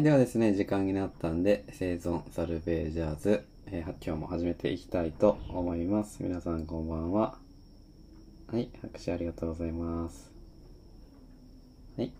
[0.00, 6.22] い、ではですね、時間になったんで、生存サルベージャーズ、えー今日も始めていきたいと思います。
[6.22, 7.36] 皆さんこんばんは。
[8.50, 10.32] はい、拍手ありがとうございます。
[11.98, 12.12] はい。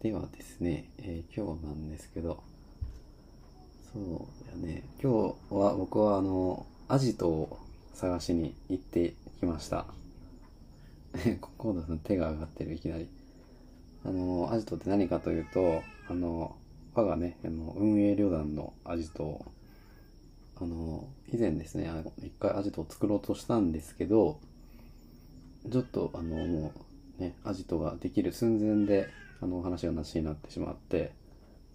[0.00, 2.42] ではですね、えー今日なんですけど、
[3.92, 7.58] そうやね、今日は僕はあの、アジトを
[7.92, 9.84] 探しに行ってきました。
[11.42, 13.06] ここださん手が上がってる、いきなり。
[14.04, 16.56] あの、アジトって何かというと、あの、
[16.98, 19.46] 我がね、あの運営旅団のアジトを、
[20.60, 24.40] あの、以前ですね、あの一回アジトを作ろうとしたんですけど、
[25.70, 26.72] ちょっと、あの、も
[27.18, 29.08] う、ね、アジトができる寸前で、
[29.40, 31.12] あの、話がなしになってしまって、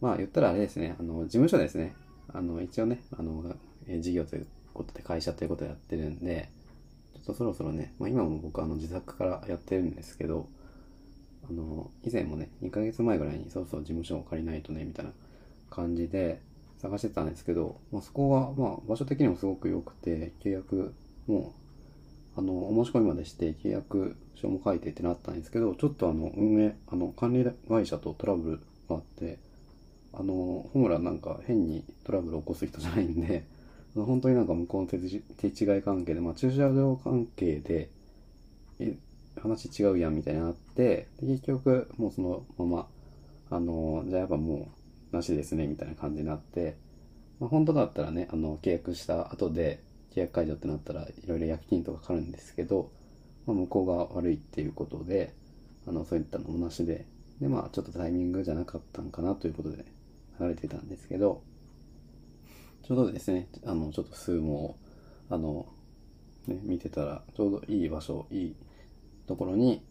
[0.02, 1.96] まあ、言ったらあれですね、あの、事務所ですね、
[2.34, 3.56] あの、一応ね、あの、
[3.88, 6.50] え事業ということで、会社ということでやってるんで、
[7.16, 10.50] ちょっとそろそろね、まあ、今も僕あの自宅からやってるんですけど、
[11.50, 15.12] あの、以前もね、2ヶ月前ぐらいにそろそろ事務所を借りないとね、みたいな
[15.70, 16.42] 感じで
[16.78, 20.94] 探してたんですけど、まあ、そこは、まあ、場所的にもすごく良くて、契約
[21.28, 21.54] も、
[22.36, 28.58] あの、お申し込みまでして契約書も書いてってなったんですけど、ちょっとあの、運営、あの、管理会社とトラブル
[28.90, 29.38] があって、
[30.14, 33.44] あの、ホムラなんか変にトラブル起こす人じゃないんで、
[33.96, 37.90] 本当になんか向こうの手違い関係で、まあ、駐車場関係で、
[39.44, 42.88] 話違うやんみたいになって、で結局、もうそのまま、
[43.50, 44.72] あの、じゃあやっぱも
[45.12, 46.78] う、なしですね、みたいな感じになって、
[47.40, 49.84] まあ、本当だったらね、あの、契約した後で、
[50.16, 52.92] 契約解除ってなったらいろいろ薬金とかかかるんですけど、
[53.46, 55.34] まあ、向こうが悪いっていうことで、
[55.86, 57.06] あの、そういったのもなしで、
[57.42, 59.86] で、まあ、ちょっとタイミングじゃなかったんかなということで、
[60.40, 61.44] 流れてたんですけど、
[62.84, 64.78] ちょうどですね、あの、ちょっと数も、
[65.30, 65.68] あの、
[66.48, 68.56] ね、見てたら、ちょうどいい場所、いい
[69.28, 69.84] ところに、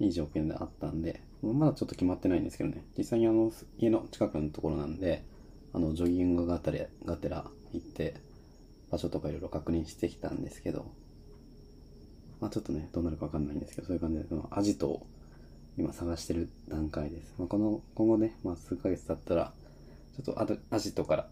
[0.00, 5.24] いい条件であったんで、まだちょっと決まってないんですけどね、実際にあの、家の近くのところなんで、
[5.72, 8.14] あの、ジョギングがてら、がてら行って、
[8.90, 10.90] 場所とかいろいろ確認してきたんですけど、
[12.40, 15.06] まあちょっとね、どうなるかわかんないんですけど、そういう感じで、そのアジトを
[15.76, 17.34] 今探してる段階です。
[17.38, 19.52] まあ、この、今後ね、まあ数ヶ月経ったら、
[20.16, 21.28] ちょっとアアジトから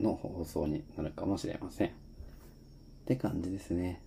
[0.00, 1.88] の放送になるかもしれません。
[1.88, 1.92] っ
[3.06, 4.02] て感じですね。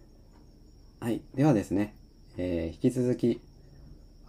[1.00, 1.22] はい。
[1.36, 1.96] ではですね、
[2.42, 3.42] えー引き続き、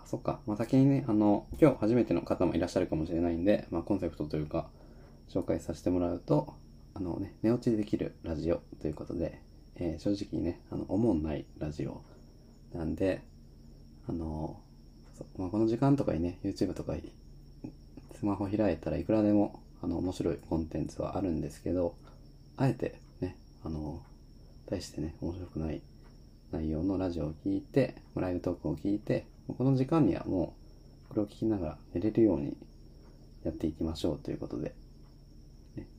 [0.02, 0.40] あ、そっか。
[0.46, 4.68] まあ、先にね、あの、今日初めての方もいらっしゃるかもしれないんで、まあ、コンセプトというか、
[5.28, 6.54] 紹介させてもらうと、
[6.94, 9.40] あのね、寝落ちできるラジオということで、
[9.76, 12.02] えー正直ね、あの、思んないラジオ
[12.74, 13.22] なんで、
[14.08, 14.60] あの、
[15.38, 17.12] まあ、この時間とかにね、YouTube とかに
[18.18, 21.94] スマホ開いたらいくらでも、あの、面白いコンテンツはあるんですけど、
[22.56, 24.02] あえてね、あの、
[24.66, 25.82] 対してね、面白くない
[26.52, 30.54] 内容のラジオを聞いて、ライブトークを聞いて、この時間にはも
[31.06, 32.56] う、これを聞きながら寝れるように
[33.44, 34.74] やっていきましょうということで。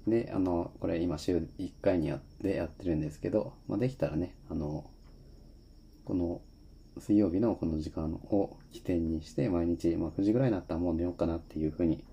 [0.08, 4.90] で、あの、これ今週1回にやってやってるんですけど、まあ、できたらね、あの、
[6.04, 6.42] この
[7.00, 12.04] 水曜日のこの時間を起点にして、毎日、まあ、9時ぐらいになったらもう寝ようかなっていう風に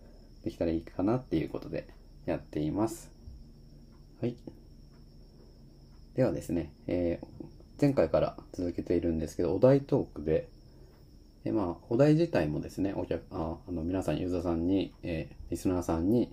[0.45, 1.89] できたらいいかなっていうことで
[2.25, 3.11] やっています。
[4.21, 4.37] はい。
[6.15, 10.49] ではですね、えー前回から続けているんですけど、お題トークで、
[11.45, 16.31] えまあ、お題自体もですね、お客、ああの、皆さん、ユーザーさんに、えーリスナーさんに、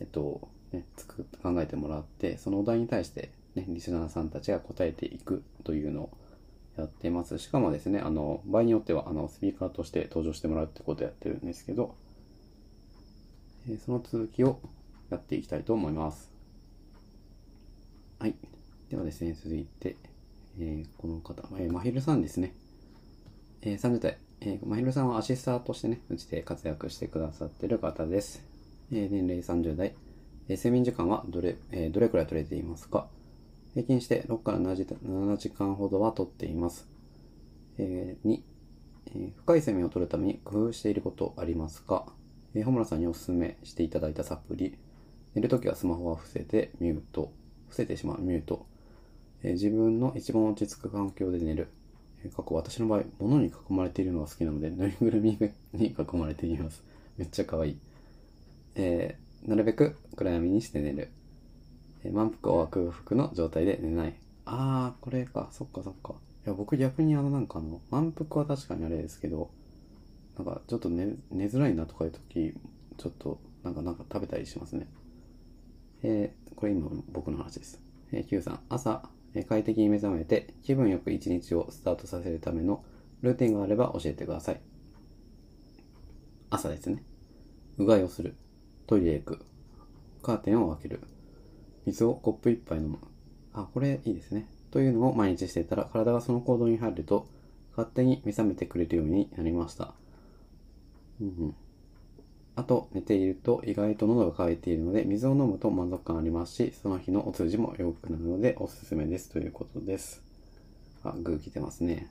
[0.00, 6.10] えっと、ね、つく、考えてもらって、そのお題に対して、ね、リスナーさんたちが答えていくというのを
[6.76, 7.38] やってます。
[7.38, 11.94] しかもですね、あの、場合によっては、あの、スピーカーとして登場してもらうってことをやってるんですけど、
[13.68, 14.58] えーその続きを
[15.10, 16.30] やっていきたいと思います。
[18.18, 18.34] はい。
[18.90, 19.96] ではですね、続いて、
[20.58, 22.54] えーこの方、えー、まひるさんですね。
[23.62, 28.44] えー30代、えー、まひるさんはアシスターとしてね、うちで活躍してくださってる方です。
[28.92, 29.94] えー年齢30代、
[30.48, 33.08] えー睡眠時間はどれ、えーどれくらい取れていますか？
[33.74, 36.88] 平均して6から7時 ,7 時間ほどは取っています。
[37.78, 38.40] えー、2、
[39.06, 42.06] えー深い睡眠を取るために工夫していることありますか、
[42.54, 44.76] えー、穂村さんにお勧めしていただいたサプリ、
[45.34, 47.32] 寝るときはスマホは伏せてミュート、
[47.68, 48.66] 伏せてしまうミュート、
[49.42, 51.68] え自分の一番落ち着く環境で寝る。
[52.24, 55.38] え過去私の場合、物に囲まれているのが好きなので、ぬいぐるみ
[55.72, 56.82] に囲まれています。
[57.16, 57.76] めっちゃ可愛い。
[58.76, 61.10] えーなるべく暗闇にして寝る。
[62.04, 64.14] えー満腹は空腹の状態で寝ない。
[64.44, 65.48] あー、これか。
[65.52, 66.14] そっかそっか。
[66.46, 69.50] いや、僕逆にあのなんかあの、満腹は確かにあれですけど、
[70.38, 72.54] なんかちょっと寝、寝づらいなとかいう時、
[72.98, 74.88] ちょっと、なんかなんか食べたりしますね。
[76.02, 77.80] えーこれ今僕の話です。
[78.12, 79.08] えー、Q さん、朝、
[79.48, 82.84] 快適に目覚めて気分よく一日をスタートさせるための
[83.22, 84.60] ルーティンがあれば教えてください。
[86.50, 87.04] 朝ですね。
[87.78, 88.34] うがいをする。
[88.86, 89.40] トイレへ行く。
[90.22, 91.00] カーテンを開ける。
[91.86, 92.98] 水をコップ一杯飲む。
[93.52, 94.48] あ、これいいですね。
[94.70, 97.26] というのを毎日していたら、体がその行動に入ると、
[97.76, 99.94] 勝手に目覚めてくれるようになりました。
[101.20, 101.54] うんうん。
[102.60, 110.22] あと、寝ていると意外と喉が渇いているので、水を飲むと満足感ありますし、その日のお通じも良くなるので、おすすめですということです。
[111.04, 112.08] あ、グー来てますね。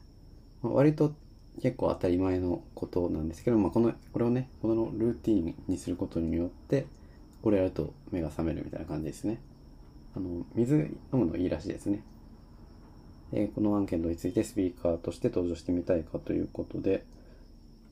[0.64, 1.14] まあ割と
[1.62, 6.88] 結構当たり前のことなんですけど、まあ、この、これをね、このルーティーンにすることによって、
[7.44, 9.42] これやると目が覚めるみたいな感じですね。
[10.16, 10.76] あの、水
[11.14, 12.04] 飲むのいいらしいですね。
[13.32, 17.06] えーこのアンケートについてスピーカーとして登場してみたいかということで、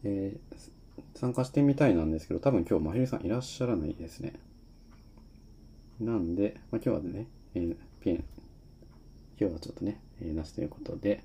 [0.04, 0.77] えー
[1.16, 4.34] 参加してみたいなんですけど、多分今日まひるさんいらっしゃらないですね。
[6.00, 8.24] なんで、まあ、今日はね、えーピエン、
[9.40, 11.24] 今日はちょっとね、えーなしということで、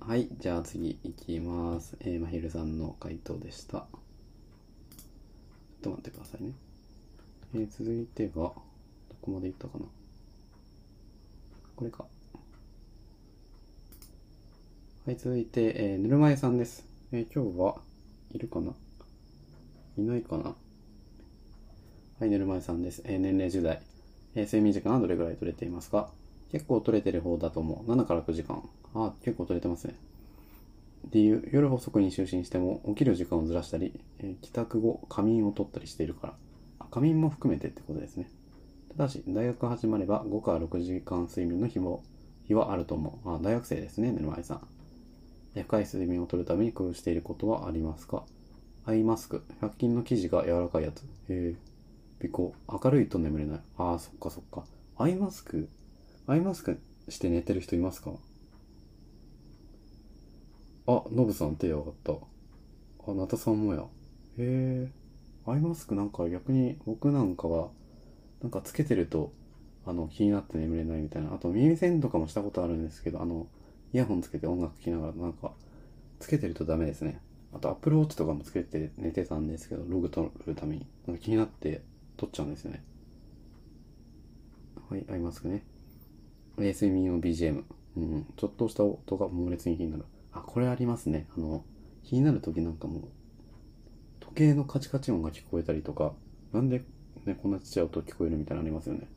[0.00, 1.96] はい、じゃあ次いきます。
[2.00, 3.78] えー、まひるさんの回答でした。
[3.78, 3.86] ちょっ
[5.82, 6.52] と待ってくださいね。
[7.54, 8.54] えー続いてが、ど
[9.20, 9.86] こまでいったかな
[11.74, 12.04] これか。
[15.04, 16.84] はい、続いて、えーぬるま湯さんです。
[17.10, 17.87] えー今日は
[18.32, 18.72] いるかな？
[19.96, 20.54] いないかな？
[22.20, 23.02] はい、ぬるま湯さんです。
[23.04, 23.82] えー年齢10代。
[24.34, 26.10] えー睡眠時間はどれぐらい取れていますか？
[26.50, 27.90] 結構取れてる方だと思う。
[27.90, 28.62] 7から9時間。
[28.94, 29.94] あ、結構取れてますね。
[31.10, 36.34] 理由、夜遅くに就寝しても起きる時間をずらしたり、えー帰宅後仮眠を取ったりしているから。
[36.80, 38.30] あ仮眠も含めてってことですね。
[38.96, 42.02] ただし、大学始まれば5から6時間睡眠の日も、
[42.46, 43.30] 日はあると思う。
[43.30, 44.66] あ、大学生ですね、ぬるま湯さん。
[45.62, 48.24] 深い睡眠を取るために工夫していることはありますか？
[48.84, 49.42] アイマスク。
[49.60, 51.02] 100均の生地が柔らかいやつ。
[51.02, 51.54] へえ。
[52.24, 52.54] 尾行。
[52.84, 53.60] 明るいと眠れない。
[53.76, 54.64] ああ、そっかそっか。
[54.96, 55.68] アイマスク？
[56.26, 58.12] アイマスクして寝てる人いますか？
[60.86, 62.12] あ、ノブさん手上がった。
[62.12, 63.82] あ、ナタさんもや。
[63.82, 63.86] へ
[64.38, 64.90] え。
[65.46, 67.68] アイマスクなんか逆に僕なんかは、
[68.42, 69.32] なんかつけてると、
[69.86, 71.34] あの、気になって眠れないみたいな。
[71.34, 73.46] あと耳栓とかもしたことあるんですけど、あの、
[73.92, 75.52] イヤホンつけて音楽聴きながらなんか、
[76.18, 77.20] つけてるとダメですね。
[77.52, 80.86] あと、アップルウォッチとかもつけて寝てたんですけど、ログ取るために。
[81.06, 81.82] なんか気になって
[82.16, 82.82] 取っちゃうんですよね。
[84.90, 85.64] はい、アイマスクね。
[86.58, 87.64] 睡眠用 BGM。
[87.96, 90.04] うん、ちょっとした音が猛烈に気になる。
[90.32, 91.26] あ、これありますね。
[91.36, 91.64] あの、
[92.04, 93.02] 気になるときなんかもう、
[94.20, 96.12] 時計のカチカチ音が聞こえたりとか、
[96.52, 96.84] なんで
[97.24, 99.08] ね、こんなちっちゃい音聞こえるみたいなのありますよね。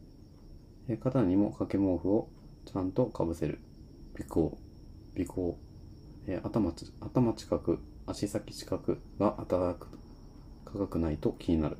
[0.87, 2.29] え肩にも掛け毛布を
[2.65, 3.59] ちゃんとかぶせる。
[4.21, 4.57] 尾行。
[5.17, 5.57] 尾行。
[6.27, 9.87] えー頭、頭近く、足先近くが暖かく、
[10.65, 11.77] 高くないと気になる。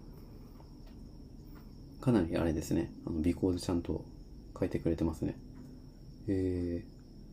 [2.00, 2.92] かなりあれですね。
[3.06, 4.04] あの、尾行でちゃんと
[4.60, 5.38] 書いてくれてますね。
[6.28, 6.84] え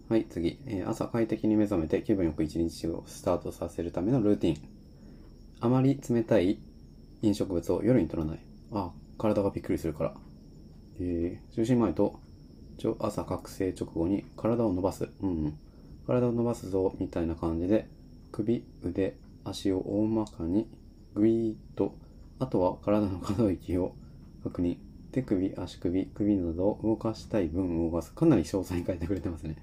[0.09, 0.59] ー、はい、次。
[0.67, 4.57] えー朝快適に目覚めて気分よく一日をスタートさせるためのルーティン。
[5.61, 6.59] あまり冷たい
[7.23, 8.41] 飲食物を夜に取らない。
[8.73, 10.15] あ、体がびっくりするから。
[11.01, 12.21] えー、就寝前と
[12.99, 15.09] 朝覚醒直後に体を伸ばす。
[15.21, 15.59] うん、うん。
[16.07, 17.89] 体を伸ばすぞ、みたいな感じで、
[18.33, 20.69] 首、腕、足を大まかに
[21.15, 21.95] グイーッと、
[22.39, 23.95] あとは体の可動域を
[24.43, 24.77] 確認。
[25.11, 28.13] 手首、足首、首などを動かしたい分動かす。
[28.13, 29.57] かなり詳細に書いてくれてますね。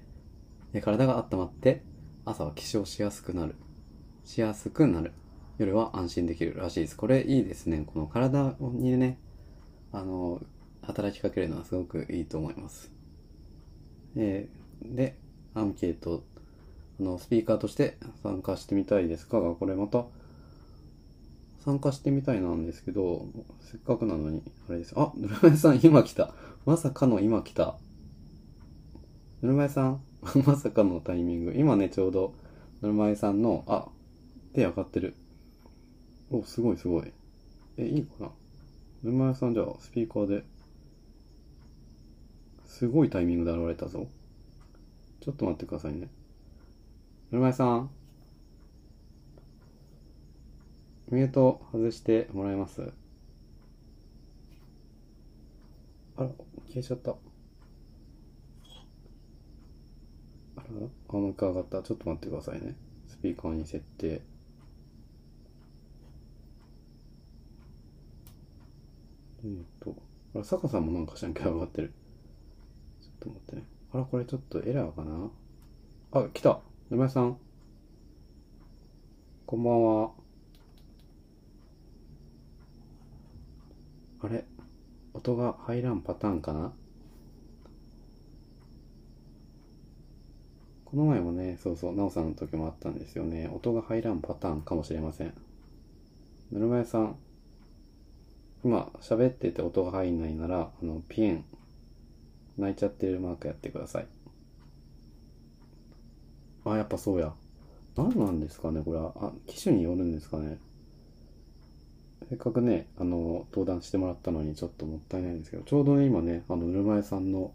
[0.72, 1.82] で体が温まって、
[2.24, 3.54] 朝は起床しやすくなる。
[4.24, 5.12] しやすくなる。
[5.58, 6.96] 夜は安心できるらしいです。
[6.96, 7.84] これいいですね。
[7.86, 9.18] この体にね、
[9.92, 10.40] あの、
[10.82, 12.95] 働きかけるのはすごくいいと思います。
[14.16, 15.16] えーで、
[15.54, 16.22] アンケート、
[17.00, 20.04] あの、スピーカーとして参加してみたいですかが、これまた、
[21.64, 23.26] 参加してみたいなんですけど、
[23.60, 24.94] せっかくなのに、あれです。
[24.96, 26.34] あ、ぬるま湯さん今来た。
[26.64, 27.76] まさかの今来た。
[29.42, 30.00] ぬるま湯さん
[30.46, 31.54] まさかのタイミング。
[31.56, 32.34] 今ね、ちょうど、
[32.82, 33.88] ぬるま湯さんの、あ、
[34.52, 35.14] 手上がってる。
[36.30, 37.12] お、すごいすごい。
[37.76, 38.30] え、いいかな
[39.02, 40.44] ぬるま湯さんじゃあ、スピーカーで、
[42.78, 44.06] すごいタイミングで現れたぞ。
[45.20, 46.10] ちょっと待ってくださいね。
[47.30, 47.88] ぬるま湯さん
[51.10, 52.82] ミュート外してもらえます？
[56.18, 56.28] あら、
[56.68, 57.12] 消えちゃった。
[57.12, 57.14] あ
[60.56, 60.64] ら
[61.08, 61.82] あ、もう一回上がった。
[61.82, 62.76] ちょっと待ってくださいね。
[63.08, 64.20] スピーカーに設定。
[69.42, 69.94] えっと、
[70.34, 71.90] あら、坂さんもなんかしなきゃ上がってる。
[73.26, 73.62] と待ってね。
[73.92, 75.30] あら、これちょっとエラーかな？
[76.12, 77.36] あ、来た沼屋さん。
[79.46, 80.10] こんばんは。
[84.22, 84.44] あれ？
[85.14, 86.72] 音が入らんパターンかな？
[90.84, 93.50] この前もね、そうそう、なおさんの時もあったんですよね。
[93.52, 95.34] 音が入らんパターンかもしれません。
[96.52, 97.16] ぬるま湯さん。
[98.64, 101.44] 今喋ってて音が入んないなら、あの、ピエン、
[102.58, 104.06] 泣いちゃってるマークやってください。
[106.64, 107.32] あ、やっぱそうや。
[107.96, 109.12] 何なんですかね、これは。
[109.16, 110.58] あ、機種によるんですかね。
[112.28, 117.52] せっかくね、あの、登壇してもらったのにちょっともったいないんですけど、ちょうどね、今ね、あの、ぬるま湯さんの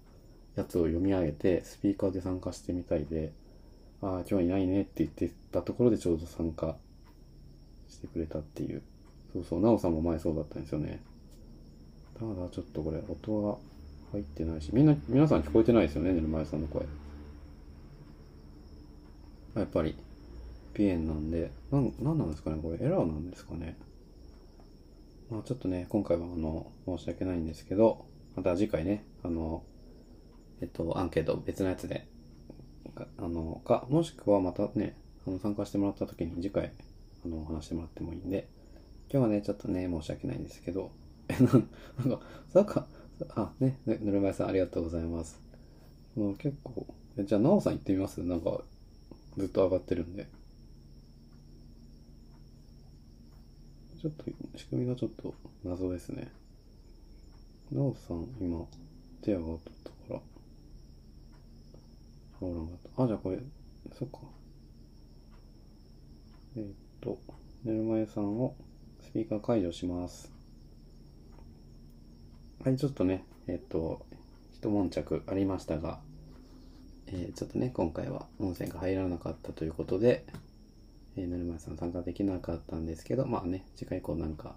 [0.55, 3.33] やつを読み上げて、スピーカーで参加してみたいで、
[4.01, 6.75] ああ、今日いないねって言ってたところでちょうど参加
[7.89, 8.81] してくれたっていう。
[9.33, 11.01] そうそう、なおさんも前そうだったんですよね。
[12.17, 13.57] ただ、ちょっとこれ、音が
[14.11, 16.85] 入ってないし、みんな、皆さん聞こえてないですよね、ぬるま湯さんの声。
[19.55, 19.95] やっぱり、
[20.73, 23.77] ピエンなんで、なん、なんなんですかねこれ、エラーなんですかね。
[25.29, 29.63] まあちょっとね、今回はあの、申し訳ないんですけど、また次回ね、あの、
[30.61, 32.07] えっと、アンケート別のやつで、
[33.17, 36.73] あの、か、もしくはまたね、あの、参加してもらった時に次回、
[37.25, 38.49] あの、話してもらってもいいんで、
[39.11, 40.91] 今日はね、ちょっとね、申し訳ないんですけど、
[41.29, 41.69] え、なん
[42.53, 42.87] なん、か、
[43.35, 45.39] あ、ね、ねぬるま湯さんありがとうございます。
[46.15, 46.85] もう結構、
[47.17, 48.21] じゃあ、なおさん行ってみます？
[48.23, 48.61] なんか、
[49.37, 50.27] ずっと上がってるんで。
[54.01, 54.25] ちょっと、
[54.57, 56.31] 仕組みがちょっと謎ですね。
[57.71, 58.65] なおさん、今、
[59.21, 60.19] 手上がったか
[62.41, 63.39] ら、あ、じゃあこれ、
[63.93, 64.19] そっか。
[66.57, 66.67] えーっ
[66.99, 67.17] と、
[67.63, 68.55] 寝る前さんを
[68.99, 70.31] スピーカー解除します。
[72.63, 74.05] はい、ちょっとね、えっと、
[74.53, 75.99] 一悶着ありましたが、
[77.07, 80.25] えーちょっとね、今回は音声が入らなかったということで、
[81.17, 84.55] えー、ぬるま湯さん参加できなかったんですけど、まあね、次回以降なんか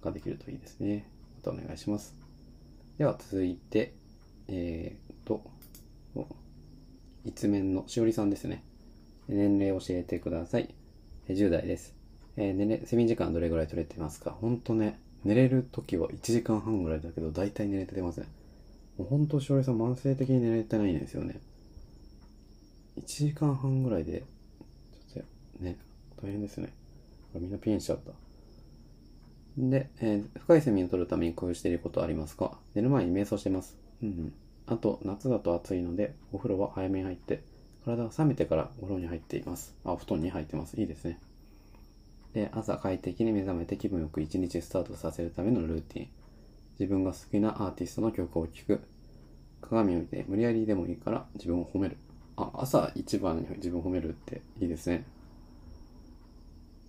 [0.00, 1.10] 加できるといいですね。
[1.38, 2.14] またお願いします。
[2.98, 3.94] では続いて、
[4.46, 5.42] えー、っと、
[6.14, 6.28] お
[7.24, 8.62] 一面のしおりさんですね。
[9.26, 10.72] 年齢教えてください。
[11.26, 11.96] え10代です。
[12.36, 14.30] えー寝れ、睡眠時間どれぐらい取れてますか？
[14.30, 18.26] ほんとね、寝れる時は1時間半ぐらいだけど、大体寝れてますね。
[18.98, 21.40] もうほんとしおりさん慢性的に寝れてないんですよね。
[22.96, 24.24] 1時間半ぐらいで、
[25.14, 25.24] ちょっ
[25.58, 25.76] とね、
[26.22, 26.72] 大変ですね。
[27.34, 28.12] みんなピンしちゃった。
[29.58, 32.58] で、えー深い睡眠を取るために工夫していることありますか？
[32.74, 33.76] 寝る前に瞑想してます。
[34.02, 34.32] うんうん。
[34.66, 37.42] あと、夏だと暑いので、お風呂は早めに入って、
[37.84, 39.74] 体が冷めてからお風呂に入っています。
[39.84, 40.80] あ、お布団に入ってます。
[40.80, 41.18] いいですね。
[42.32, 46.08] で、朝快適に目覚めて気分よく一日スタートさせるためのルーティン。
[46.78, 48.80] 自分が好きなアーティストの曲を聴く。
[49.60, 51.96] 鏡を見て無理やりでもいいから自分を褒める。
[52.36, 55.04] あ、朝一番に自分を褒めるっていいですね。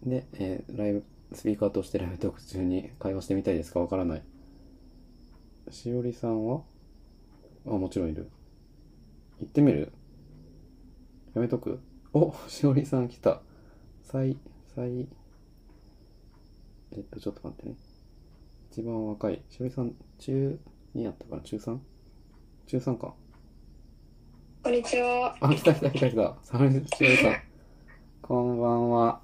[0.04, 3.80] で、えーライブ、スピーカーとしてライブトーク中に会話してみたいですか？
[3.80, 4.24] わからない。
[5.70, 6.62] しおりさんは？
[7.66, 8.30] あ、もちろんいる。
[9.40, 9.92] 行ってみる？
[11.34, 11.80] やめとく？
[12.14, 13.42] お、しおりさん来た。
[14.04, 14.38] さい、
[14.76, 15.08] さい、
[16.94, 17.76] えっと、ちょっと待ってね。
[18.72, 19.42] 一番若い。
[19.50, 20.60] しおりさん、中
[20.96, 21.42] 2やったかな？
[21.42, 21.78] 中 3?
[22.68, 23.14] 中3か。
[24.64, 25.36] こんにちは。
[25.40, 26.38] あ、来た来た来た来た。
[26.44, 27.36] さおりしおりさん。
[28.22, 29.22] こんばんは。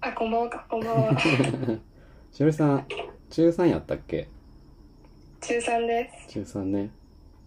[0.00, 1.18] あ、こんばんはか、こんばんは。
[2.32, 2.86] しおりさん、
[3.30, 4.28] 中3やったっけ？
[5.40, 6.90] 中3で中3ね。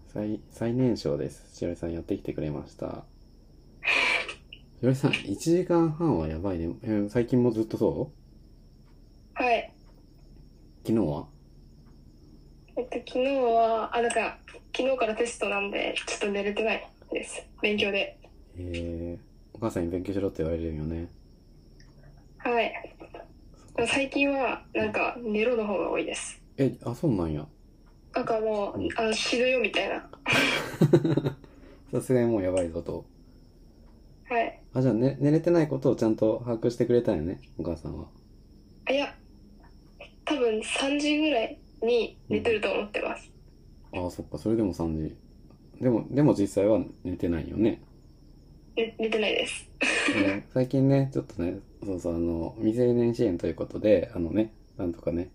[0.07, 1.55] 最、最年少です。
[1.55, 3.05] しおりさんやってきてくれました。
[4.81, 6.75] しおりさん、1時間半はやばいね。
[6.81, 8.24] えー最近もずっとそう？
[10.85, 11.25] 昨日は？
[12.77, 14.37] えっと、昨日は、あ、なんか、
[14.77, 17.43] 昨日からテストなんで、ちょっと寝れてないです。
[17.61, 18.19] 勉強で。
[18.57, 19.19] えー、
[19.53, 21.07] お母さんに勉強しろって言われるよね。
[22.37, 22.71] はい。
[23.87, 26.39] 最近は、なんか、寝ろの方が多いです。
[26.57, 27.47] え、あ、そうなんや。
[28.13, 30.07] なんかもう、あの、死ぬよみたいな。
[31.91, 33.05] さすがにもうやばいぞと。
[34.29, 34.61] はい。
[34.73, 38.07] あ、じゃあ、ね、寝れてないことをちゃんと把握してくれたよね、お母さんは。
[38.85, 39.15] あ、いや、
[40.25, 43.31] 多分3時ぐらいに寝てると思ってます。
[43.93, 45.15] ああ、そっか、それでも3時。
[45.81, 47.81] でも、でも実際は寝てないよね。
[48.75, 49.69] 寝寝てないです。
[50.13, 55.29] えー最近ね、ちょっとね、そうそう、あの、未成年支援ということで、あのね、なんとかね、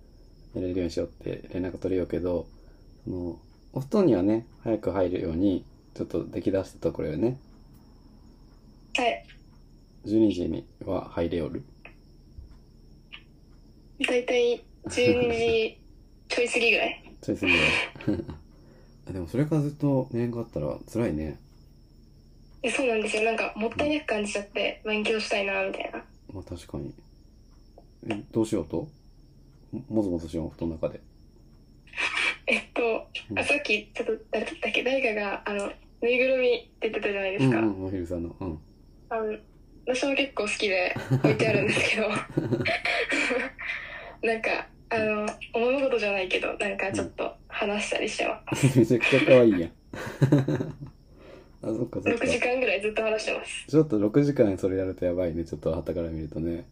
[0.55, 2.47] 寝れるようにしようって連絡取れようけど、
[3.05, 3.39] その、
[3.73, 7.39] お布団にはね、早く入るように、ちょっと出来出したところよね。
[8.97, 9.25] はい。
[10.05, 11.63] 12時には入れよる。
[14.07, 15.79] だいたい12時
[16.29, 17.05] ちょい過ぎぐらい？
[17.21, 17.59] ちょいすぎる。
[19.09, 21.39] あでもそれからずっと寝れんかったら辛いね。
[22.63, 23.23] えそうなんですよ。
[23.23, 26.05] なんか、もったいなく感じちゃって、勉強したいな、みたいな。
[26.33, 26.95] まあ確かに。
[28.09, 28.87] え、どうしようと？
[29.73, 31.01] ももぞもぞしよう、布団の中で。
[32.47, 34.83] えっと、あさっき、ちょっと、誰だったっけ？
[34.83, 35.73] 誰かが、あの、
[36.03, 37.59] ぬいぐるみって言ってたじゃないですか。
[37.59, 38.37] うんうん、まひるさんの。
[38.41, 38.59] うん。
[39.09, 39.37] あの
[39.87, 40.95] 私も結構好きで
[41.25, 42.09] 置いてあるんですけど、
[44.23, 48.79] なんか、あの、おままごとじゃないけど、なんかちょっと話したりしてます。
[48.79, 49.73] めちゃくちゃ可愛いやん。
[51.63, 52.27] あ、そっかそっ6か。
[52.27, 53.67] 時間ぐらいずっと話してます。
[53.69, 55.45] ちょっと6時間それやるとやばいね。
[55.45, 56.67] ちょっと旗から見るとね。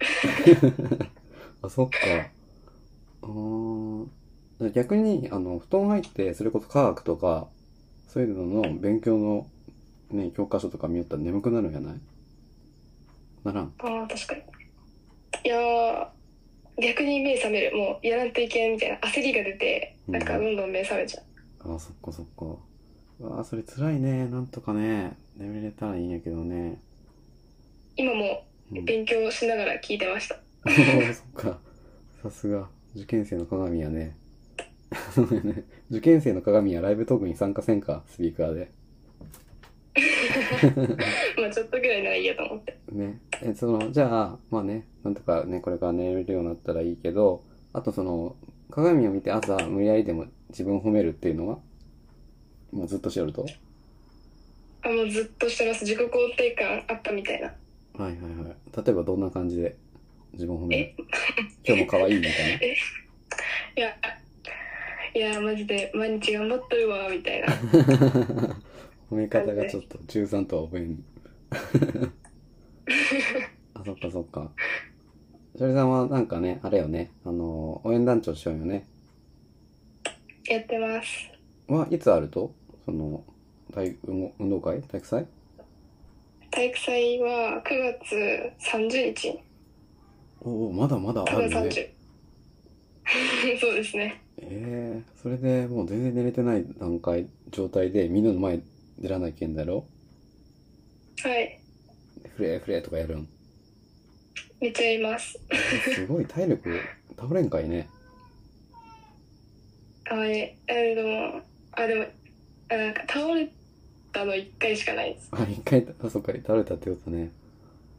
[1.62, 2.30] あ、そっか。
[3.22, 4.06] あー
[4.72, 7.48] 逆に、あの、布団入って、それこそ科学とか、
[8.08, 9.46] そういうのの勉強の、
[10.10, 12.00] ね、教科書とか見よったら眠くなるんやない？
[13.44, 13.72] ならん？
[13.78, 14.42] ああ、確かに。
[15.44, 16.08] いやー、
[16.82, 17.76] 逆に目覚める。
[17.76, 21.22] もうやらんといけんみたいな焦りが出て、なんかどんどん目覚めちゃ
[21.64, 21.74] う。
[21.74, 22.56] あ、そっかそっか。
[23.20, 24.26] うわあ、それ辛いね。
[24.28, 26.78] なんとかね、眠れたらいいんやけどね。
[27.96, 30.36] 今もうん勉強しながら聞いてました。
[30.64, 31.58] お ーそっか。
[32.22, 32.68] さすが。
[32.94, 34.16] 受験生の鏡や ね。
[35.90, 38.70] 受験生の鏡やライブトークに参加せんか、スピーカーで。
[41.38, 42.78] まあちょっとぐらいならいいやと思って。
[42.92, 43.20] ね。
[43.42, 48.36] え、その、じゃあ、まあね、なんとかね、これから寝れるようになったらいいけど、あとその、
[48.70, 51.58] 鏡を見て朝無理やりでも自分を褒めるっていうのは、
[52.72, 53.46] もうずっとしよると？
[54.82, 55.84] あ、もうずっとしてます。
[55.84, 57.46] 自己肯定感アップみたいな。
[57.46, 58.56] はいはいはい。
[58.84, 59.76] 例えばどんな感じで
[60.32, 60.94] 自分を褒める？
[61.64, 62.36] 今日も可愛いみたいな？
[63.76, 63.96] いや、
[65.14, 67.46] いや、マジで毎日頑張っとるわ、みたいな。
[69.10, 71.04] 褒め方がちょっと中3とは覚えん。
[73.74, 74.50] あ、そっかそっか。
[75.56, 78.86] しおりさんはなんかね、あれよね、あの、応援団長しようよね。
[80.48, 81.30] やってます。
[81.68, 82.54] はいつあると？
[82.84, 83.24] その、
[83.72, 84.82] 体運運動会？
[84.82, 85.26] 体育祭？
[86.50, 89.38] 体育祭は9月30日。
[90.40, 91.64] おお、まだまだある30。
[91.64, 91.94] ね。
[93.60, 94.22] そうですね。
[94.38, 98.60] ええそれでもう全然寝れてない段階、状態でみんなの前
[98.98, 99.86] 出らないけんだろ？
[101.22, 101.60] はい。
[102.36, 103.28] フレーフレーとかやるん？
[104.60, 105.38] めっちゃいます。
[105.94, 106.80] すごい体力、
[107.18, 107.88] 倒れんかいね。
[110.08, 112.04] あれ、えでも、あ、でも、
[112.70, 113.52] あなんか倒れ
[114.12, 115.28] たの1回しかないです。
[115.32, 117.32] あ、一回、あ、そっか、倒れたってことね。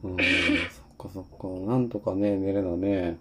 [0.02, 0.26] うん、そっ
[0.96, 1.48] かそっか。
[1.70, 3.18] なんとかね、寝れなね。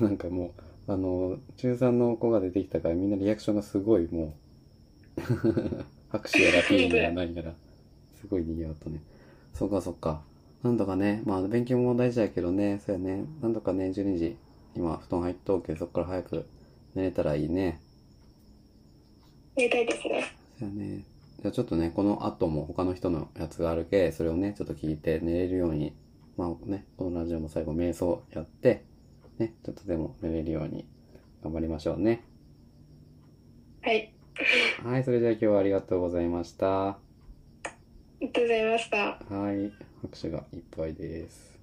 [0.00, 0.54] なんかも
[0.88, 4.34] う、あの、中3の子が出てきたからみんなリアクションがすごいも
[5.18, 5.22] う、
[6.10, 7.54] 拍手やらピーやら何やら、
[8.20, 9.00] すごい賑わったね。
[9.54, 10.22] そっかそっか。
[10.62, 14.36] なんとかね、まあ勉強も大事だけどね、そうやね、なんとかね、12時、
[14.74, 16.46] 今布団入っとうけど、そっから早く
[16.94, 17.80] 寝れたらいいね。
[19.56, 20.24] 寝たいですね。
[20.58, 21.04] そうやね。
[21.40, 25.94] じゃあちょっとね、この後も他の人のやつがあるけ、それをね、ちょっと聞いて寝れるように、
[26.36, 28.84] まあね、このラジオも最後瞑想やって、
[29.38, 30.86] ね、ちょっとでも寝れるように
[31.42, 32.24] 頑張りましょうね。
[33.82, 34.12] はい。
[34.84, 36.98] はい、それじゃあ今日はありがとうございました。
[36.98, 36.98] あ
[38.20, 39.22] りがとうございました。
[39.30, 41.58] はい、拍手がいっぱいです。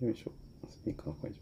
[0.00, 0.32] よいしょ、
[0.68, 1.40] スピーカー解除。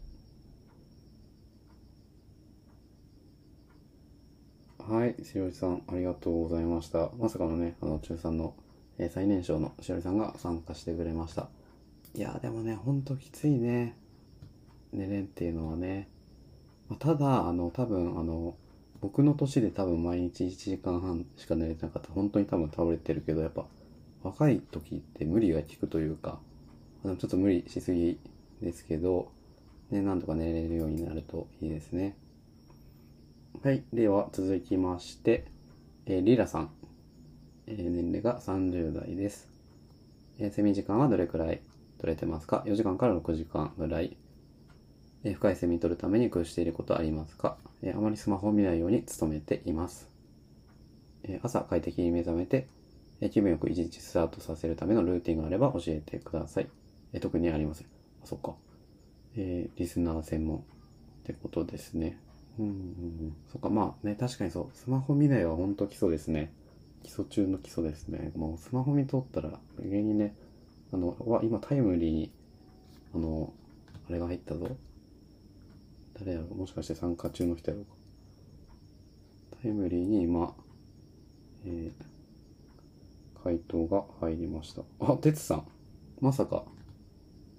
[4.79, 7.09] はい、しおりさん、ありがとうございました。
[7.19, 8.55] まさかのね、あの、中3の、
[8.97, 11.49] えー最年少のしおりさんが参加してくれました。
[12.15, 13.95] いやー、でもね、ほんときついね。
[14.93, 16.09] 寝れんっていうのはね。
[16.89, 18.55] まあただ、あの、多分、あの、
[19.01, 22.11] 僕の年で多分毎日1時間半しか寝れてなかった。
[22.11, 23.65] 本当に多分倒れてるけど、やっぱ、
[24.23, 26.39] 若い時って無理が効くというか、
[27.03, 28.19] あの、ちょっと無理しすぎ
[28.61, 29.31] ですけど、
[29.91, 32.17] ね、なんとか寝れるようになるといいですね。
[33.63, 33.83] はい。
[33.93, 35.45] では、続きまして、
[36.05, 36.71] えーリラさん。
[37.67, 39.47] えー年齢が30代です。
[40.39, 41.61] えー睡眠時間はどれくらい
[41.99, 44.17] 取れてますか ?4 時間から6時間ぐらい。
[45.27, 50.09] え深い睡眠取るために工夫していることありますか、えあまりスマホを見ないように努めています。
[51.23, 52.67] え朝快適に目覚めて、
[53.19, 56.69] え気分よく一日スタートさせるためのルーティンがあれば教えてください。
[57.11, 57.87] え特にありません。
[58.23, 58.55] あ、そっか。
[59.35, 60.61] えーリスナー専門っ
[61.25, 62.17] てことですね。
[62.57, 63.35] うんうん。
[63.51, 64.67] そっか、まあね、確かにそう。
[64.73, 66.53] スマホ見ないは本当基礎ですね。
[67.03, 68.31] 基礎中の基礎ですね。
[68.35, 70.33] もうスマホ見とったら、芸にね、
[70.93, 72.31] あの、わ、今タイムリーに、
[73.13, 73.51] あの、
[74.09, 74.77] あれが入ったぞ。
[76.19, 77.91] 誰やろもしかして参加中の人やろうか。
[79.61, 80.53] タイムリーに今、
[81.65, 84.83] えー、回答が入りました。
[84.99, 85.67] あ、てつさん。
[86.19, 86.63] まさか、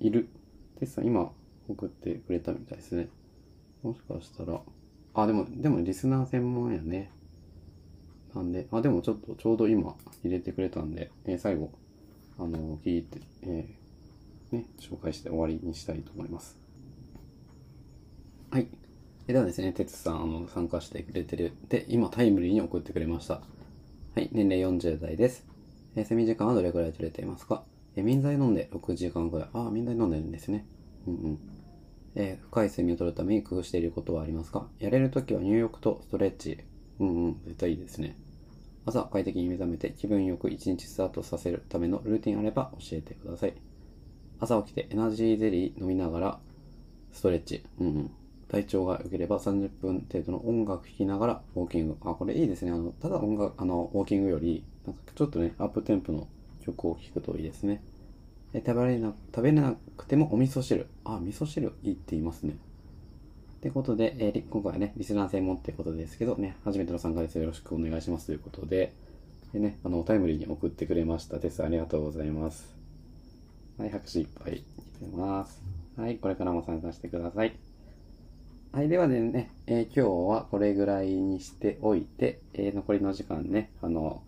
[0.01, 0.29] いる。
[0.79, 1.31] てつさん今
[1.69, 3.09] 送ってくれたみたいですね。
[3.83, 4.61] もしかしたら、
[5.15, 7.11] あ、でも、でもリスナー専門やね。
[8.35, 9.95] なんで、あ、でもちょっとちょうど今
[10.25, 11.71] 入れてくれたんで、えー最後、
[12.39, 16.68] あの聞いて、えーね、紹介して終わりにしたいと思います。
[19.29, 21.53] ではですね、てつさん、あの、参加してくれてる。
[21.69, 23.35] で、今タイムリーに送ってくれました。
[23.35, 23.43] は
[24.17, 25.47] い、年齢40代です。
[25.97, 27.63] えー睡眠時間はどれくらい取れていますか？
[27.95, 29.49] えー、眠剤飲んで6時間くらい。
[29.53, 30.65] ああ、眠剤飲んでるんですね。
[31.07, 31.39] うんうん。
[32.15, 34.67] えー、深い睡眠をとるために工夫していることはありますか？
[34.79, 36.61] やれるときは入浴とストレッチ。
[36.99, 38.17] うんうん、絶対いいですね。
[38.87, 43.53] 朝快適に目覚めて気分よく一日スタートさせるためのルーティンあれば教えてください。
[44.41, 46.39] 朝起きてエナジーゼリー飲みながら
[47.13, 47.63] ストレッチ。
[47.79, 48.11] うんうん。
[48.49, 51.97] 体調が良ければ30分程度の音楽聴きながらウォーキング。
[52.03, 52.73] あ、これいいですね。
[52.73, 56.27] あの、ただ音楽、あの、ウォーキングより、なんかちょっとね、アップテンポの
[56.65, 57.83] 曲を聴くといいですね。
[58.55, 60.87] え食べられな、食べれなくてもお味噌汁。
[61.05, 62.57] あ、味噌汁いいって言いますね。
[63.59, 68.95] ってことで、えー、今回はね、リスナー専門ってことですけどね、初めての参加ですよろしくお願いしますということで、
[69.53, 71.39] でね、あの、タイムリーに送ってくれました。
[71.39, 72.75] テスありがとうございます。
[73.77, 75.61] はい、拍手いっぱい来てます。
[75.97, 77.68] はい、これからも参加してください。
[78.71, 80.01] はい、ではね、えー、今日
[80.31, 84.23] はこれぐらいにしておいて、えー、残りの時間ね、あの、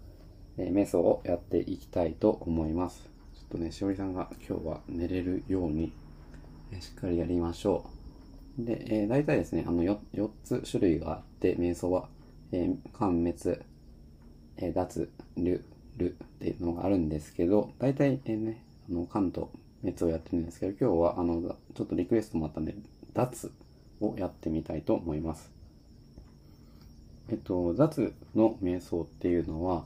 [0.57, 3.03] えー、瞑想をやっていきたいと思います。
[3.35, 5.93] ちょっとね、しおりさんが今日は寝れるように、
[6.73, 7.85] えしっかりやりましょ
[8.59, 8.65] う。
[8.65, 12.09] で、えー、大体ですね、あの 4, 4つ種類があって、瞑想は、
[12.51, 13.61] えー、間滅、
[14.57, 15.65] えー、脱、る、
[15.99, 21.43] るっていうのがあるんですけど、大体、え、ね、あの、間と滅をやってるんですけど、今日は、あの、
[21.75, 22.75] ちょっとリクエストもあったんで、
[23.13, 23.53] 脱
[24.01, 25.51] をやってみたいと思います。
[27.31, 29.85] えっと、脱の瞑想っていうのは、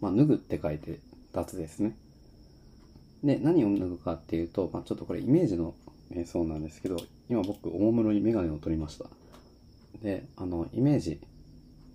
[0.00, 1.00] まあ、脱ぐって書いて
[1.32, 1.96] 脱ですね。
[3.22, 5.74] で、何を脱ぐかっていうと、まあ、ちょっとこれイメージの
[6.12, 6.96] 瞑想なんですけど、
[7.30, 9.06] 今僕、大室にメガネを取りました。
[10.02, 11.20] で、あの、イメージ。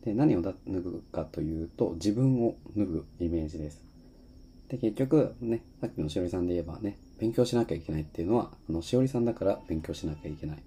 [0.04, 3.82] で、何を脱ぐかというと、自分を脱ぐイメージです。
[4.69, 10.58] で、結局、ね、さっきのしおりさんで言えばね、勉強しなきゃいけないっていうのは、あの、しおりさんだから勉強しなきゃいけない。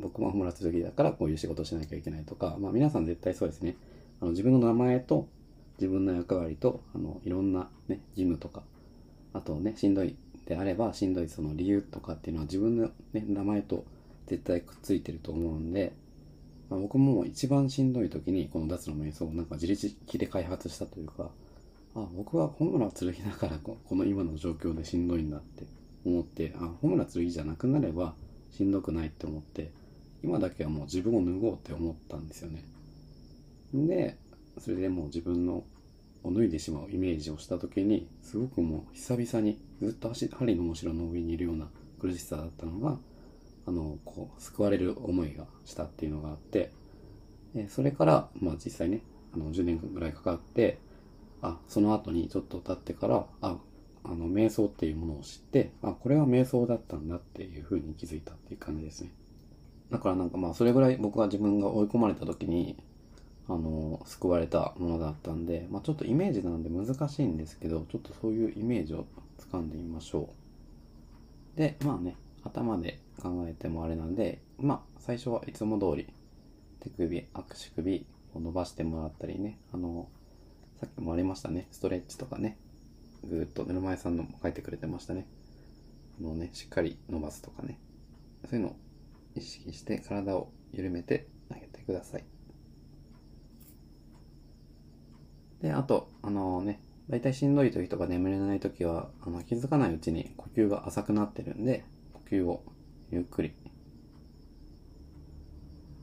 [0.00, 3.76] 僕も村津時だからこういう仕事しなきゃいけないとか、まあ皆さん絶対そうですね。
[4.20, 5.28] あの自分の名前と
[5.78, 8.62] 自分の役割と、あの、いろんなね、義務とか、
[9.32, 13.84] あとね、しんどいであれば、しんどいその理由とかっていうのは自分の、ね、名前と
[14.26, 15.92] 絶対くっついてると思うんで、
[16.68, 21.30] まあ、僕も一番しんどい時にこの脱の瞑想をなんか自力で開発したというか、
[21.94, 25.64] あ、僕はホムラ剣だからこの今の状況でしんどいんだって
[26.04, 28.14] 思って、あ、ホムラ剣じゃなくなれば、
[28.50, 29.70] しんどくないって思って
[30.22, 32.64] 今だけはもう自分を脱ごうって思ったんですよね。
[33.74, 34.16] で
[34.58, 35.64] それでもう自分の
[36.24, 41.68] を脱いでしまうイメージをした時にすごくもう久々にずっと針のむしろの上にいるような
[42.00, 42.98] 苦しさだったのが
[43.66, 46.72] あのこう救われる思いがしたっていうのがあって
[47.68, 49.02] それからまあ実際ね
[49.34, 50.78] あの10年ぐらいかかって
[51.42, 53.56] あその後にちょっと経ってからあ
[54.08, 59.10] あの、瞑想っていうものを知って、あ、これは瞑想だったんだっていうふうに気づいたっていう感じですね。
[59.90, 62.76] だからなんかまあ、それぐらい僕は自分が追い込まれた時に、
[63.48, 69.06] あの、救われたものだったんで、まあちょっとイメージなんで難しいんですけど、ちょっとそういうイメージを
[69.50, 70.30] 掴んでみましょ
[71.56, 71.58] う。
[71.58, 76.08] で、まあね、頭で考えてもあれなんで、まあ最初はいつも通り、
[76.80, 80.08] 手首、足首を伸ばしてもらったりね、あの、
[80.80, 82.56] さっきもありましたね、ストレッチとかね、
[83.24, 85.26] ぐっと目の前さんのも書いてくれてましたね。
[86.20, 87.78] あのね、しっかり伸ばすとかね。
[88.48, 88.76] そういうのを
[89.34, 92.24] 意識して体を緩めてあげてください。
[95.62, 102.62] で、あと、あのね、だいたいしんどい時とか眠れない時は、あの気づかないうちに呼吸が浅くなってるんで、呼吸を
[103.10, 103.52] ゆっくり、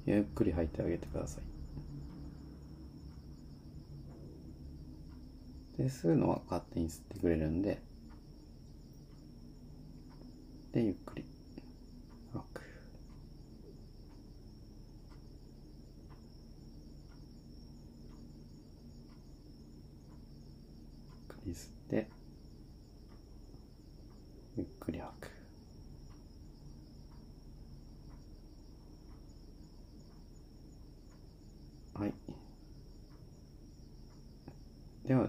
[0.05, 1.54] ゆっくり吐いてあげてください。
[5.77, 7.79] で、吸うのは勝手に吸ってくれるんで、
[10.73, 11.23] で、ゆっくり、
[12.33, 12.43] ゆっ
[21.27, 22.07] くり吸って、
[24.57, 25.31] ゆっくり吐く。
[31.93, 32.13] はい。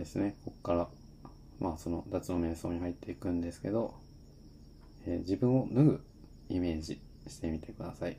[0.07, 0.89] ですね、ここから、
[1.59, 3.95] まあその脱の瞑想に入っていくんですけど、
[5.05, 6.01] えー、自分を脱ぐ
[6.49, 8.17] イメージしてみてください。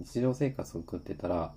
[0.00, 1.54] 日常生活を送ってたら、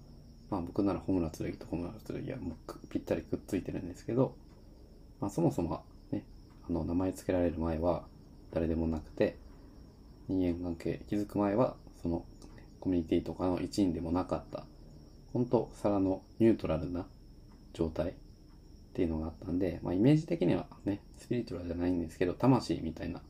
[0.50, 4.38] まあ僕ならホムラ剣とホムラ剣はもうぴったりくっついてるんですけど、
[5.20, 6.24] まあそもそもね、
[6.70, 8.06] あの名前付けられる前は
[8.54, 9.38] 誰でもなくて、
[10.30, 12.24] 人間関係気づく前はその
[12.80, 14.64] コミュニティとかの一員でもなかった、
[15.34, 17.06] 本当皿のニュートラルな
[17.74, 18.14] 状態
[18.96, 23.22] っていうのがあったんで、まあ、イメージ的にはね、スピリチュアルじゃないんですけど、魂みたいな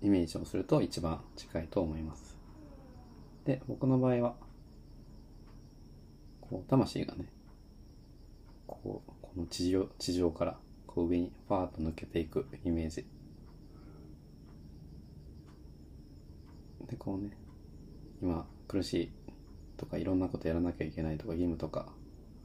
[0.00, 2.38] イメージをすると一番近いと思います。
[3.44, 4.34] で、僕の場合は、
[6.40, 7.26] こう、魂がね、
[8.66, 13.04] こう、この地上、地上から、こう上にファーッと抜けていくイメージ。
[16.88, 17.30] でこうね
[18.20, 19.12] 今苦しい
[19.78, 21.88] とかいろんなことやらなきゃいけないとか義務とか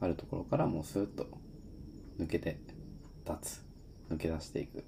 [0.00, 1.26] あるところからもうスーッと
[2.18, 2.58] 抜けて
[3.26, 3.62] 立つ
[4.10, 4.84] 抜け出していく。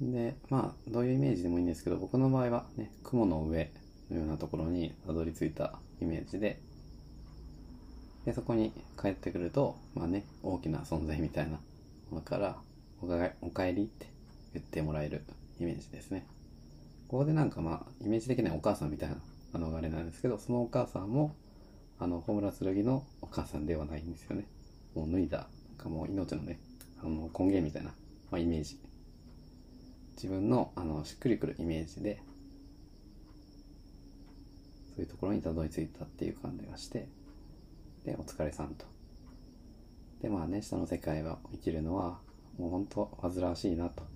[0.00, 3.70] でまあどういうイメージでもいいんですけど僕の場合はね雲の上
[4.10, 6.58] のようなところにたどり着いたイメージで
[8.24, 11.58] でそこに帰ってくるとまあね大きな存在みたいな
[12.10, 12.56] ものから
[13.00, 14.06] おかおかえりって
[14.54, 15.24] 言ってもらえる
[15.60, 16.26] イメージですね。
[17.12, 19.16] ここでなんかまあイメージ的にはお母さんみたいな
[19.52, 21.36] あのあれなんですけどそのお母さんも
[21.98, 24.46] あのホムラ剣のお母さんではないんですよね。
[24.94, 26.58] もう脱いだなんかもう命のね
[27.02, 27.90] あの根源みたいな、
[28.30, 28.78] まあ、イメージ。
[30.14, 32.22] 自分のあのしっくりくるイメージで
[34.96, 37.08] そういうところにたどり着いたっていう感じがして
[38.06, 38.86] でお疲れさんと。
[40.22, 42.20] でまあね下の世界は生きるのは
[42.58, 44.11] もうほんと煩わしいなと。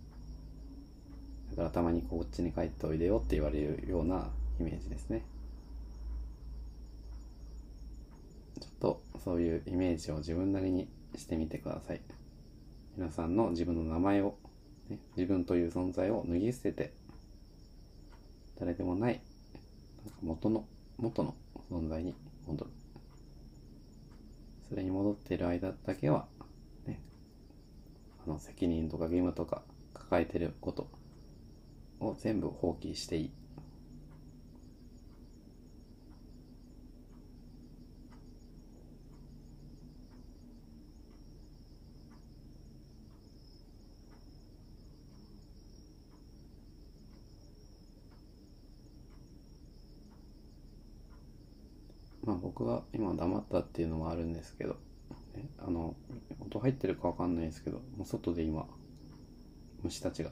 [1.57, 4.29] だからたまにこっちに帰っておいでよって言われるような
[4.61, 5.25] イメージですね。
[8.61, 12.01] ちょっとそういうイメージを自分なりにしてみてください。
[12.97, 14.37] 皆さんの自分の名前を
[14.89, 16.93] ね、自分という存在を脱ぎ捨てて
[18.59, 19.21] 誰でもない
[20.05, 20.65] なんか元の
[20.99, 21.35] 元の
[21.71, 22.15] 存在に
[22.47, 22.71] 戻る。
[24.69, 26.27] それに戻っている間だけは、
[26.87, 27.01] ね、
[28.27, 29.63] あの責任とか義務とか
[29.95, 30.89] 抱えてること
[32.01, 33.31] を全部放棄していい。
[52.25, 54.77] まあ僕は今黙ったっていうのもあるんですけど、
[55.65, 55.95] あの
[56.41, 58.67] 音入ってるかわかんないですけどもう外で今
[59.83, 60.31] 虫たちが。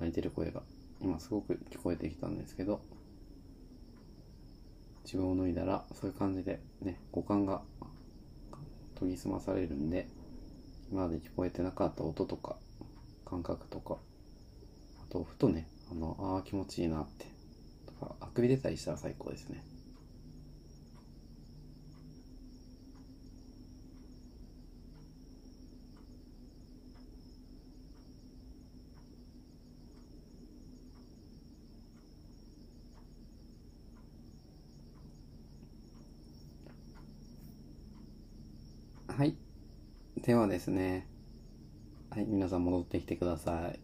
[0.00, 0.62] 泣いてる声が
[1.00, 2.80] 今すごく聞こえてきたんですけど
[5.04, 7.62] 自分を脱いだらそういう感じでね五感が
[8.98, 10.08] 研ぎ澄まされるんで
[10.90, 12.56] 今まで聞こえてなかった音とか
[13.24, 13.96] 感覚とか
[15.08, 17.26] あとふとねあのああ気持ちいいなって
[17.86, 19.62] とかあくび出たりしたら最高ですね。
[39.20, 39.36] はい。
[40.22, 41.06] ではですね。
[42.08, 43.78] はい、皆さん戻ってきてください。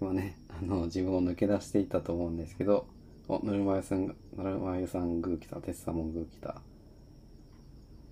[0.00, 2.86] 今ね、あの、自分を抜け出していったと思うんですけど、
[3.26, 6.52] お、ぬるま湯さん、ぬるま湯さんグー来た、テッサもグー来た。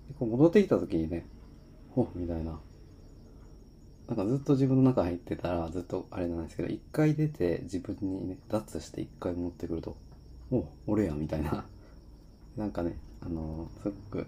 [0.08, 1.24] でこう戻ってきた時にね、
[1.92, 2.58] ほみたいな。
[4.08, 9.96] なんかずっと自分の中入ってたら、ずっとあれなんですけど、一回出て自分にね、脱して一回戻ってくると、
[10.50, 11.64] お、俺や、みたいな。
[12.56, 14.26] なんかね、あのすごく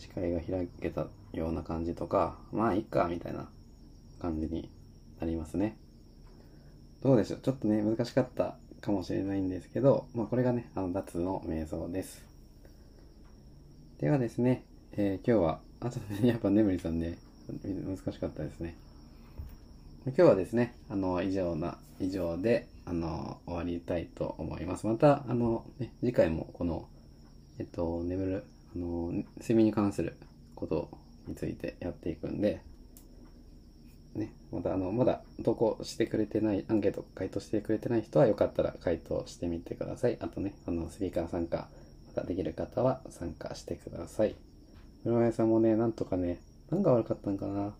[0.00, 3.48] 視界が開けたような感じとか、まあいいか、みたいな
[4.18, 4.70] 感じに
[5.20, 5.76] なりますね。
[7.02, 7.40] どうでしょう？
[7.40, 12.24] ちょっとね、難しかったかもしれないんですけど、まあこれがね、あの、脱の瞑想です。
[13.98, 17.18] ではですね、えー今日は、あとね、やっぱ眠りさんね、
[17.62, 18.76] 難しかったですね。
[20.06, 24.86] 今日はですね、あの、以上な、以上で、あの、終わりたいと思います。
[24.86, 26.88] また、あの、ね、次回もこの、
[27.58, 30.16] えっと、眠る、あの、睡眠に関する
[30.54, 30.88] こと
[31.26, 32.60] についてやっていくんで、
[34.14, 40.18] ね、またあの、まだ投稿してくれてない、アンケート回答してくれてない人はよかったら回答してみてください。
[40.20, 41.68] あとね、あの、スピーカー参加、
[42.08, 44.34] またできる方は参加してください。
[45.04, 47.72] 村屋さんもね、なんとかね、何が悪かったんかな。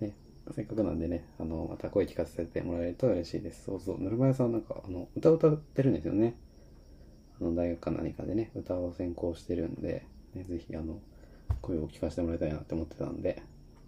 [0.00, 0.14] ね、
[0.54, 3.64] せっかくなんでね、あの、また声聞かせてもらえると嬉しいです。
[3.64, 6.34] そうそう、ぬるま湯さんなんか、あの、歌歌ってるんですよね。
[7.40, 11.00] あの、大学か何かでね、歌を専攻してるんで、ね、ぜひ、あの、
[11.60, 13.42] 声を聞かせてもらいたいなって思ってたんで、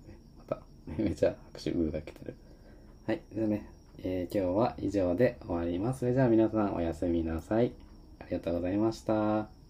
[0.09, 0.63] ねまた、
[1.03, 2.35] めちゃ拍手グーが来てる。
[3.07, 3.67] はい、じゃあね、
[4.05, 6.01] えー今日は以上で終わります。
[6.01, 7.73] それじゃあ皆さんおやすみなさい。
[8.21, 9.62] ありがとうございました。